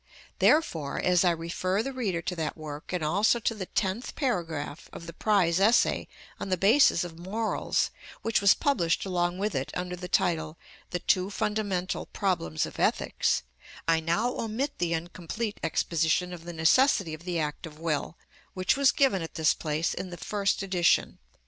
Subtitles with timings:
[0.39, 4.89] Therefore, as I refer the reader to that work, and also to the tenth paragraph
[4.91, 6.07] of the prize essay
[6.39, 7.91] on the basis of morals,
[8.23, 10.57] which was published along with it under the title
[10.89, 13.43] "The Two Fundamental Problems of Ethics,"
[13.87, 18.17] I now omit the incomplete exposition of the necessity of the act of will,
[18.55, 21.19] which was given at this place in the first edition.